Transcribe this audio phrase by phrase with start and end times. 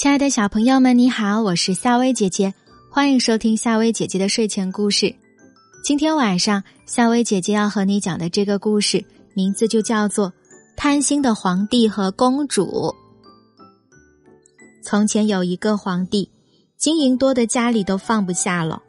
[0.00, 2.54] 亲爱的小朋友们，你好，我是夏薇姐姐，
[2.90, 5.14] 欢迎收听夏薇姐姐的睡前故事。
[5.84, 10.28] 今天晚上，夏薇姐姐要和你讲的这个故事，名字就叫做
[10.74, 12.64] 《贪心的皇帝和公主》。
[14.82, 16.30] 从前有一个皇帝，
[16.78, 18.82] 金银多的家里都放不下了，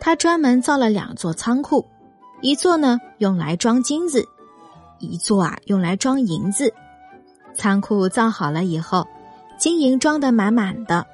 [0.00, 1.86] 他专门造了两座仓库，
[2.40, 4.26] 一座呢用来装金子，
[4.98, 6.74] 一座啊用来装银子。
[7.54, 9.06] 仓库造好了以后。
[9.58, 11.04] 金银装得满满的，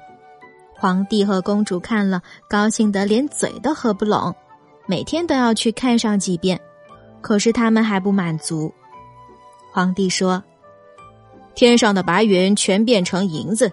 [0.75, 4.35] 皇帝和公主看了，高兴得连嘴都合不拢，
[4.85, 6.61] 每天都要去看上几遍。
[7.21, 8.71] 可是他们还不满足。
[9.71, 10.43] 皇帝说
[11.55, 13.71] ：“天上的白云全变成银子，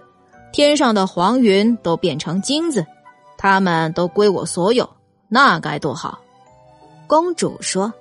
[0.51, 2.83] 天上的黄云都变成金子，
[3.37, 4.89] 他们都归我所有，
[5.29, 6.19] 那该多好！”
[7.05, 7.93] 公主说：“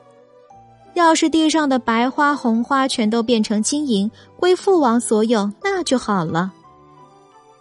[0.94, 6.50] 要是地上的白花红花全都变成金银，归父王所有，那就好了。”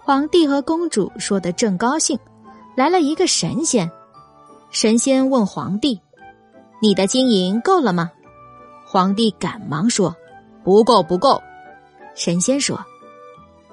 [0.03, 2.17] 皇帝和公主说的正高兴，
[2.75, 3.89] 来了一个神仙。
[4.71, 6.01] 神仙问皇帝
[6.81, 8.11] ：“你的金银够了吗？”
[8.83, 10.15] 皇帝赶忙说
[10.65, 11.39] ：“不够，不够。”
[12.15, 12.83] 神仙说：“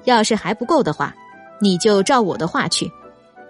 [0.04, 1.14] 要是还不够的话，
[1.60, 2.92] 你就照我的话去。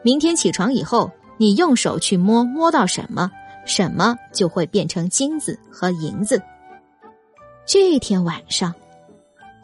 [0.02, 3.28] 明天起床以后，你用手去摸，摸到什么，
[3.66, 6.40] 什么就会变成金子和银子。”
[7.66, 8.72] 这天晚上。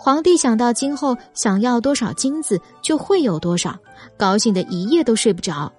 [0.04, 3.74] 皇帝想到今后想要多少金子就会有多少，
[4.18, 5.72] 高兴的一夜都睡不着，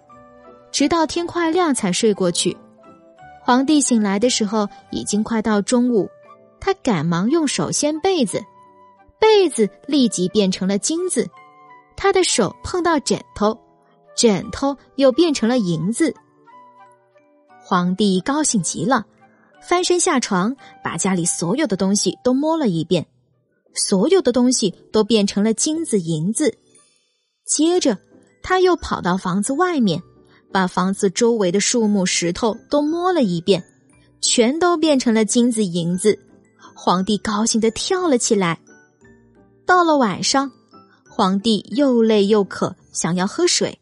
[0.72, 2.58] 直到天快亮才睡过去。
[3.44, 6.09] 皇帝醒来的时候已经快到中午，
[6.59, 8.42] 他赶忙用手掀被子，
[9.20, 11.30] 被子立即变成了金子，
[11.95, 13.56] 他的手碰到枕头，
[14.17, 16.12] 枕头又变成了银子。
[17.62, 19.06] 皇帝高兴极了，
[19.62, 23.06] 翻身下床，把家里所有的东西都摸了一遍。
[23.76, 26.58] 所有的东西都变成了金子、银子。
[27.45, 27.98] 接着，
[28.42, 30.02] 他又跑到房子外面，
[30.52, 33.64] 把房子周围的树木、石头都摸了一遍，
[34.22, 36.17] 全都变成了金子、银子。
[36.76, 38.60] 皇帝高兴的跳了起来。
[39.66, 40.52] 到了晚上，
[41.10, 43.78] 皇帝又累又渴，想要喝水。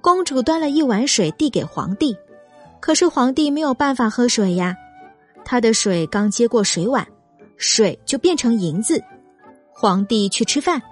[0.00, 2.16] 公主端了一碗水递给皇帝，
[2.80, 4.76] 可是皇帝没有办法喝水呀，
[5.44, 7.06] 他的水刚接过水碗。
[7.56, 9.02] 水就变成银子，
[9.80, 10.82] 皇帝去吃饭，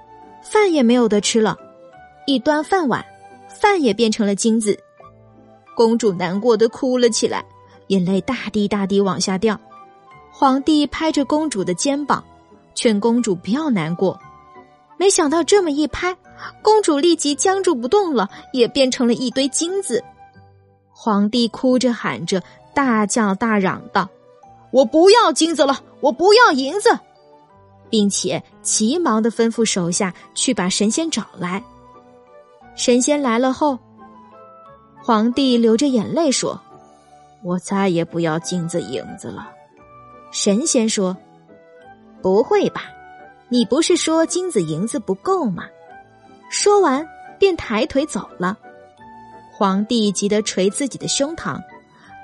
[0.40, 1.58] 饭也没有得吃了，
[2.24, 3.04] 一端饭碗，
[3.48, 4.78] 饭也变成了金子，
[5.74, 7.44] 公主难过的哭了起来，
[7.88, 9.58] 眼泪大滴大滴往下掉。
[10.30, 12.22] 皇帝拍着公主的肩膀，
[12.76, 14.16] 劝公主不要难过。
[14.96, 16.16] 没想到这么一拍，
[16.62, 20.04] 公主立即僵住不动了，也变成了一堆金子。
[20.92, 22.40] 皇帝哭着喊着，
[22.72, 24.08] 大叫大嚷道。
[24.70, 26.96] 我不要金子了，我不要银子，
[27.90, 31.62] 并且急忙的吩咐手下去把神仙找来。
[32.74, 33.78] 神仙来了后，
[35.02, 36.60] 皇帝流着眼泪说
[37.42, 39.50] ：“我再也不要金子银子了。”
[40.32, 41.16] 神仙说
[42.20, 42.82] ：“不会吧？
[43.48, 45.64] 你不是说金子银子不够吗？”
[46.50, 47.06] 说完
[47.38, 48.58] 便抬腿走了。
[49.52, 51.58] 皇帝急得捶自己的胸膛，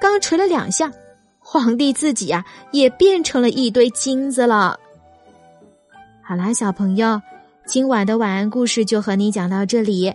[0.00, 0.93] 刚捶了两下。
[1.39, 4.79] 皇帝自己呀，也变成了一堆金子了。
[6.25, 7.21] 好啦，小朋友，
[7.66, 10.12] 今晚的晚安故事就和你讲到这里。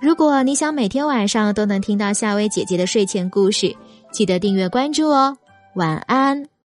[0.00, 3.74] 如果你想每天晚上都能听到夏薇姐姐的睡前故事，
[4.10, 5.36] 记得订阅关注哦。
[5.74, 6.51] 晚安。